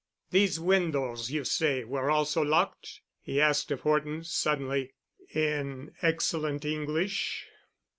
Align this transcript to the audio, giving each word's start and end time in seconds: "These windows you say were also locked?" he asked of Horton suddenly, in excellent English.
"These 0.31 0.59
windows 0.59 1.29
you 1.29 1.43
say 1.43 1.83
were 1.83 2.09
also 2.09 2.41
locked?" 2.41 3.01
he 3.21 3.39
asked 3.39 3.69
of 3.69 3.81
Horton 3.81 4.23
suddenly, 4.23 4.93
in 5.31 5.93
excellent 6.01 6.65
English. 6.65 7.45